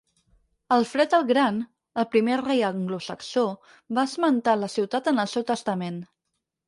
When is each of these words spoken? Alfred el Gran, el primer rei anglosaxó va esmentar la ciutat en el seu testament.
Alfred 0.75 1.11
el 1.17 1.25
Gran, 1.31 1.59
el 2.03 2.07
primer 2.15 2.39
rei 2.43 2.63
anglosaxó 2.69 3.43
va 3.99 4.07
esmentar 4.13 4.57
la 4.63 4.71
ciutat 4.77 5.11
en 5.13 5.25
el 5.27 5.31
seu 5.35 5.47
testament. 5.53 6.01